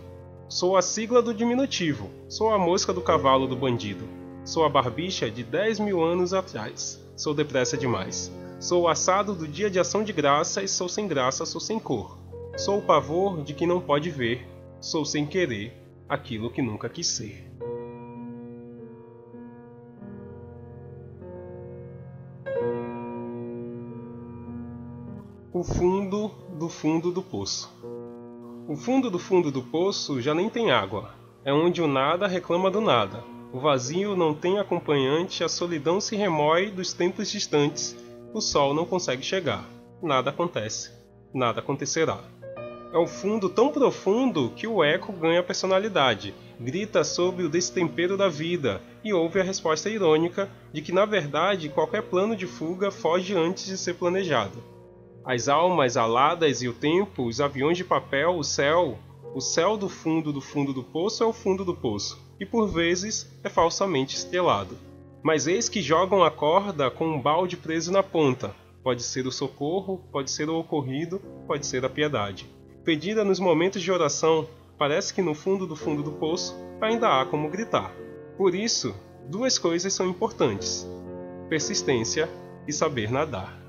Sou 0.49 0.77
a 0.77 0.83
sigla 0.83 1.23
do 1.23 1.33
diminutivo, 1.33 2.11
sou 2.29 2.51
a 2.51 2.59
mosca 2.59 2.93
do 2.93 3.01
cavalo 3.01 3.47
do 3.47 3.55
bandido. 3.55 4.05
Sou 4.45 4.65
a 4.65 4.69
barbicha 4.69 5.31
de 5.31 5.45
10 5.45 5.79
mil 5.79 6.03
anos 6.03 6.35
atrás, 6.35 7.01
sou 7.17 7.33
depressa 7.33 7.77
demais. 7.77 8.33
Sou 8.59 8.83
o 8.83 8.89
assado 8.89 9.33
do 9.33 9.47
dia 9.47 9.71
de 9.71 9.79
ação 9.79 10.03
de 10.03 10.12
graça 10.12 10.61
e 10.61 10.67
sou 10.67 10.89
sem 10.89 11.07
graça, 11.07 11.47
sou 11.47 11.61
sem 11.61 11.79
cor. 11.79 12.19
Sou 12.57 12.79
o 12.79 12.83
pavor 12.83 13.45
de 13.45 13.55
quem 13.55 13.69
não 13.69 13.81
pode 13.81 14.11
ver, 14.11 14.45
sou 14.81 15.05
sem 15.05 15.25
querer 15.25 15.73
aquilo 16.09 16.51
que 16.51 16.61
nunca 16.61 16.89
quis 16.89 17.07
ser. 17.07 17.49
O 25.53 25.62
fundo 25.62 26.42
do 26.62 26.69
fundo 26.69 27.11
do 27.11 27.21
poço. 27.21 27.69
O 28.69 28.76
fundo 28.76 29.11
do 29.11 29.19
fundo 29.19 29.50
do 29.50 29.64
poço 29.64 30.21
já 30.21 30.33
nem 30.33 30.49
tem 30.49 30.71
água. 30.71 31.12
É 31.45 31.52
onde 31.52 31.83
o 31.83 31.88
nada 31.88 32.28
reclama 32.28 32.71
do 32.71 32.81
nada. 32.81 33.25
O 33.52 33.59
vazio 33.59 34.14
não 34.14 34.33
tem 34.33 34.61
acompanhante, 34.61 35.42
a 35.42 35.49
solidão 35.49 36.00
se 36.00 36.14
remói 36.14 36.71
dos 36.71 36.92
tempos 36.92 37.28
distantes. 37.33 37.97
O 38.33 38.40
sol 38.40 38.75
não 38.75 38.85
consegue 38.85 39.25
chegar. 39.25 39.69
Nada 40.00 40.31
acontece. 40.31 40.92
Nada 41.35 41.59
acontecerá. 41.59 42.21
É 42.92 42.97
o 42.97 43.09
fundo 43.09 43.49
tão 43.49 43.73
profundo 43.73 44.52
que 44.54 44.69
o 44.69 44.85
eco 44.85 45.12
ganha 45.12 45.42
personalidade, 45.42 46.33
grita 46.61 47.02
sobre 47.02 47.45
o 47.45 47.49
destempero 47.49 48.16
da 48.16 48.28
vida 48.28 48.81
e 49.02 49.12
ouve 49.12 49.40
a 49.40 49.42
resposta 49.42 49.90
irônica 49.90 50.49
de 50.73 50.81
que, 50.81 50.92
na 50.92 51.04
verdade, 51.04 51.71
qualquer 51.71 52.02
plano 52.02 52.37
de 52.37 52.47
fuga 52.47 52.92
foge 52.92 53.35
antes 53.35 53.66
de 53.66 53.76
ser 53.76 53.95
planejado. 53.95 54.71
As 55.25 55.49
almas 55.49 55.97
aladas 55.97 56.62
e 56.62 56.69
o 56.69 56.73
tempo, 56.73 57.25
os 57.26 57.41
aviões 57.41 57.76
de 57.76 57.85
papel, 57.85 58.37
o 58.37 58.43
céu. 58.43 58.99
O 59.35 59.41
céu 59.41 59.76
do 59.76 59.88
fundo 59.88 60.33
do 60.33 60.41
fundo 60.41 60.73
do 60.73 60.83
poço 60.83 61.23
é 61.23 61.26
o 61.26 61.33
fundo 61.33 61.64
do 61.64 61.75
poço, 61.75 62.21
e 62.41 62.45
por 62.45 62.67
vezes 62.67 63.31
é 63.45 63.49
falsamente 63.49 64.17
estrelado. 64.17 64.76
Mas 65.23 65.47
eis 65.47 65.69
que 65.69 65.81
jogam 65.81 66.25
a 66.25 66.31
corda 66.31 66.91
com 66.91 67.07
um 67.07 67.21
balde 67.21 67.57
preso 67.57 67.93
na 67.93 68.02
ponta. 68.02 68.55
Pode 68.83 69.05
ser 69.05 69.25
o 69.25 69.33
socorro, 69.33 70.02
pode 70.11 70.29
ser 70.29 70.50
o 70.50 70.59
ocorrido, 70.59 71.21
pode 71.47 71.67
ser 71.67 71.85
a 71.85 71.88
piedade. 71.88 72.50
Pedida 72.85 73.25
nos 73.25 73.38
momentos 73.38 73.81
de 73.81 73.93
oração, 73.93 74.49
parece 74.76 75.14
que 75.14 75.23
no 75.23 75.35
fundo 75.35 75.69
do 75.69 75.76
fundo 75.76 76.02
do 76.02 76.11
poço 76.11 76.57
ainda 76.81 77.21
há 77.21 77.25
como 77.25 77.49
gritar. 77.49 77.95
Por 78.37 78.57
isso, 78.57 78.93
duas 79.29 79.57
coisas 79.57 79.95
são 79.95 80.09
importantes: 80.09 80.85
persistência 81.49 82.29
e 82.67 82.73
saber 82.73 83.09
nadar. 83.09 83.62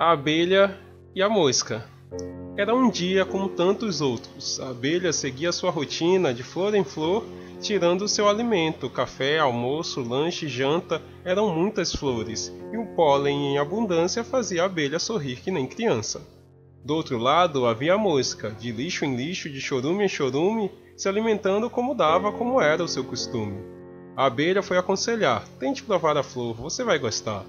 A 0.00 0.12
abelha 0.12 0.78
e 1.12 1.20
a 1.20 1.28
mosca. 1.28 1.84
Era 2.56 2.72
um 2.72 2.88
dia 2.88 3.24
como 3.24 3.48
tantos 3.48 4.00
outros. 4.00 4.60
A 4.60 4.68
abelha 4.68 5.12
seguia 5.12 5.50
sua 5.50 5.72
rotina 5.72 6.32
de 6.32 6.44
flor 6.44 6.72
em 6.76 6.84
flor, 6.84 7.24
tirando 7.60 8.06
seu 8.06 8.28
alimento. 8.28 8.88
Café, 8.88 9.40
almoço, 9.40 10.00
lanche, 10.00 10.46
janta 10.46 11.02
eram 11.24 11.52
muitas 11.52 11.92
flores, 11.92 12.54
e 12.72 12.76
o 12.76 12.86
pólen 12.94 13.54
em 13.54 13.58
abundância 13.58 14.22
fazia 14.22 14.62
a 14.62 14.66
abelha 14.66 15.00
sorrir 15.00 15.40
que 15.40 15.50
nem 15.50 15.66
criança. 15.66 16.22
Do 16.84 16.94
outro 16.94 17.18
lado 17.18 17.66
havia 17.66 17.94
a 17.94 17.98
mosca, 17.98 18.52
de 18.52 18.70
lixo 18.70 19.04
em 19.04 19.16
lixo, 19.16 19.50
de 19.50 19.60
chorume 19.60 20.04
em 20.04 20.08
chorume, 20.08 20.70
se 20.96 21.08
alimentando 21.08 21.68
como 21.68 21.92
dava, 21.92 22.30
como 22.30 22.60
era 22.60 22.84
o 22.84 22.88
seu 22.88 23.02
costume. 23.02 23.60
A 24.16 24.26
abelha 24.26 24.62
foi 24.62 24.78
aconselhar: 24.78 25.44
tente 25.58 25.82
provar 25.82 26.16
a 26.16 26.22
flor, 26.22 26.54
você 26.54 26.84
vai 26.84 27.00
gostar. 27.00 27.44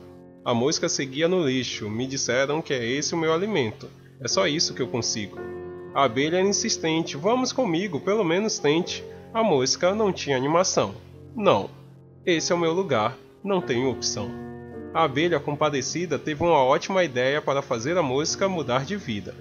A 0.50 0.54
mosca 0.56 0.90
seguia 0.90 1.28
no 1.28 1.46
lixo. 1.46 1.88
Me 1.92 2.08
disseram 2.08 2.60
que 2.60 2.74
é 2.74 2.84
esse 2.84 3.14
o 3.14 3.18
meu 3.20 3.32
alimento. 3.32 3.88
É 4.20 4.28
só 4.28 4.48
isso 4.48 4.74
que 4.74 4.82
eu 4.82 4.88
consigo. 4.88 5.38
A 5.94 6.06
abelha 6.06 6.38
era 6.38 6.48
insistente. 6.48 7.16
Vamos 7.16 7.54
comigo, 7.54 8.00
pelo 8.00 8.24
menos 8.24 8.58
tente. 8.58 9.04
A 9.32 9.44
mosca 9.44 9.94
não 9.94 10.12
tinha 10.12 10.36
animação. 10.36 10.96
Não. 11.36 11.70
Esse 12.26 12.52
é 12.52 12.56
o 12.56 12.58
meu 12.58 12.74
lugar. 12.74 13.16
Não 13.44 13.62
tenho 13.62 13.92
opção. 13.92 14.28
A 14.92 15.04
abelha 15.04 15.40
compadecida 15.40 16.18
teve 16.18 16.42
uma 16.42 16.64
ótima 16.64 17.04
ideia 17.04 17.40
para 17.40 17.62
fazer 17.62 17.96
a 17.96 18.02
mosca 18.02 18.50
mudar 18.50 18.86
de 18.86 18.96
vida. 18.96 19.36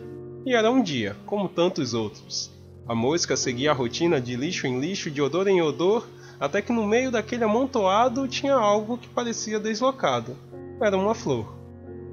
E 0.44 0.54
era 0.54 0.70
um 0.70 0.82
dia, 0.82 1.16
como 1.24 1.48
tantos 1.48 1.94
outros. 1.94 2.52
A 2.86 2.94
mosca 2.94 3.34
seguia 3.34 3.70
a 3.70 3.74
rotina 3.74 4.20
de 4.20 4.36
lixo 4.36 4.66
em 4.66 4.78
lixo, 4.78 5.10
de 5.10 5.22
odor 5.22 5.48
em 5.48 5.62
odor, 5.62 6.06
até 6.38 6.60
que 6.60 6.70
no 6.70 6.86
meio 6.86 7.10
daquele 7.10 7.44
amontoado 7.44 8.28
tinha 8.28 8.52
algo 8.52 8.98
que 8.98 9.08
parecia 9.08 9.58
deslocado 9.58 10.36
era 10.80 10.96
uma 10.96 11.14
flor. 11.14 11.54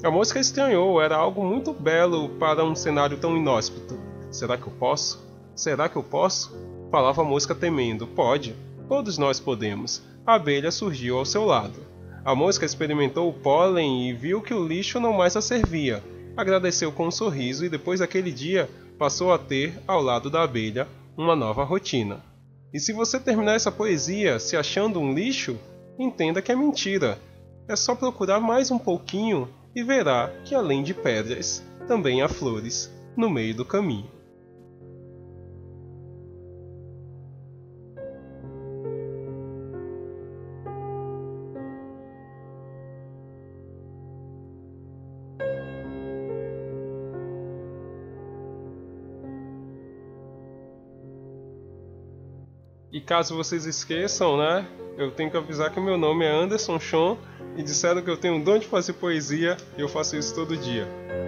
A 0.03 0.11
mosca 0.11 0.39
estranhou, 0.39 1.01
era 1.01 1.15
algo 1.15 1.43
muito 1.43 1.73
belo 1.73 2.29
para 2.37 2.63
um 2.63 2.75
cenário 2.75 3.17
tão 3.17 3.35
inóspito. 3.37 3.97
Será 4.31 4.57
que 4.57 4.67
eu 4.67 4.73
posso? 4.73 5.23
Será 5.55 5.87
que 5.87 5.95
eu 5.95 6.03
posso? 6.03 6.55
Falava 6.91 7.21
a 7.21 7.25
mosca 7.25 7.55
temendo. 7.55 8.05
Pode. 8.07 8.55
Todos 8.87 9.17
nós 9.17 9.39
podemos. 9.39 10.03
A 10.25 10.35
abelha 10.35 10.71
surgiu 10.71 11.17
ao 11.17 11.25
seu 11.25 11.45
lado. 11.45 11.79
A 12.23 12.35
mosca 12.35 12.65
experimentou 12.65 13.29
o 13.29 13.33
pólen 13.33 14.09
e 14.09 14.13
viu 14.13 14.41
que 14.41 14.53
o 14.53 14.65
lixo 14.65 14.99
não 14.99 15.13
mais 15.13 15.35
a 15.35 15.41
servia. 15.41 16.03
Agradeceu 16.35 16.91
com 16.91 17.07
um 17.07 17.11
sorriso 17.11 17.63
e 17.63 17.69
depois 17.69 17.99
daquele 17.99 18.31
dia 18.31 18.69
passou 18.97 19.31
a 19.31 19.37
ter, 19.37 19.73
ao 19.87 20.01
lado 20.01 20.29
da 20.29 20.43
abelha, 20.43 20.87
uma 21.17 21.35
nova 21.35 21.63
rotina. 21.63 22.23
E 22.73 22.79
se 22.79 22.91
você 22.91 23.19
terminar 23.19 23.53
essa 23.53 23.71
poesia 23.71 24.39
se 24.39 24.57
achando 24.57 24.99
um 24.99 25.13
lixo, 25.13 25.57
entenda 25.97 26.41
que 26.41 26.51
é 26.51 26.55
mentira. 26.55 27.17
É 27.67 27.75
só 27.75 27.95
procurar 27.95 28.39
mais 28.39 28.69
um 28.69 28.77
pouquinho 28.77 29.49
e 29.75 29.83
verá 29.83 30.31
que 30.45 30.53
além 30.53 30.83
de 30.83 30.93
pedras, 30.93 31.63
também 31.87 32.21
há 32.21 32.29
flores 32.29 32.93
no 33.17 33.27
meio 33.27 33.55
do 33.55 33.65
caminho. 33.65 34.07
E 52.91 53.01
caso 53.01 53.35
vocês 53.35 53.65
esqueçam, 53.65 54.37
né? 54.37 54.67
Eu 54.97 55.11
tenho 55.11 55.29
que 55.29 55.35
avisar 55.35 55.69
que 55.69 55.79
meu 55.79 55.97
nome 55.97 56.23
é 56.23 56.31
Anderson 56.31 56.79
Chon 56.79 57.17
e 57.55 57.63
disseram 57.63 58.01
que 58.01 58.09
eu 58.09 58.17
tenho 58.17 58.35
um 58.35 58.43
dom 58.43 58.57
de 58.57 58.67
fazer 58.67 58.93
poesia 58.93 59.57
e 59.77 59.81
eu 59.81 59.87
faço 59.87 60.15
isso 60.15 60.33
todo 60.35 60.57
dia. 60.57 60.87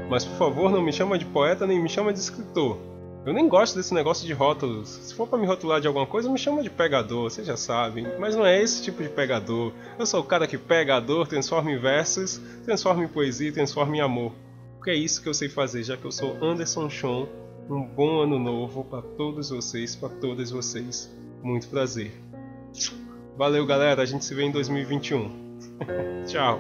Mas 0.09 0.25
por 0.25 0.37
favor, 0.37 0.71
não 0.71 0.81
me 0.81 0.91
chama 0.91 1.17
de 1.17 1.25
poeta 1.25 1.65
nem 1.67 1.81
me 1.81 1.89
chama 1.89 2.13
de 2.13 2.19
escritor. 2.19 2.77
Eu 3.25 3.33
nem 3.33 3.49
gosto 3.49 3.75
desse 3.75 3.93
negócio 3.93 4.25
de 4.25 4.31
rótulos. 4.31 4.87
Se 4.87 5.13
for 5.13 5.27
para 5.27 5.37
me 5.37 5.45
rotular 5.45 5.81
de 5.81 5.87
alguma 5.87 6.05
coisa, 6.05 6.29
me 6.29 6.37
chama 6.37 6.63
de 6.63 6.69
pegador, 6.69 7.29
vocês 7.29 7.45
já 7.45 7.57
sabem. 7.57 8.07
Mas 8.17 8.37
não 8.37 8.45
é 8.45 8.61
esse 8.61 8.81
tipo 8.81 9.03
de 9.03 9.09
pegador. 9.09 9.73
Eu 9.99 10.05
sou 10.05 10.21
o 10.21 10.23
cara 10.23 10.47
que 10.47 10.57
pega 10.57 10.95
a 10.95 10.99
dor, 11.01 11.27
transforma 11.27 11.69
em 11.69 11.77
versos, 11.77 12.39
transforma 12.63 13.03
em 13.03 13.07
poesia 13.07 13.51
transforma 13.51 13.97
em 13.97 13.99
amor. 13.99 14.31
Porque 14.77 14.91
é 14.91 14.95
isso 14.95 15.21
que 15.21 15.27
eu 15.27 15.33
sei 15.33 15.49
fazer, 15.49 15.83
já 15.83 15.97
que 15.97 16.05
eu 16.05 16.11
sou 16.11 16.37
Anderson 16.41 16.89
Chon. 16.89 17.27
Um 17.69 17.83
bom 17.83 18.21
ano 18.21 18.39
novo 18.39 18.85
para 18.85 19.01
todos 19.01 19.49
vocês, 19.49 19.93
para 19.93 20.07
todas 20.07 20.49
vocês. 20.49 21.11
Muito 21.43 21.67
prazer. 21.67 22.13
Valeu, 23.37 23.65
galera. 23.65 24.01
A 24.01 24.05
gente 24.05 24.23
se 24.23 24.33
vê 24.33 24.43
em 24.43 24.51
2021. 24.51 25.46
Tchau. 26.25 26.59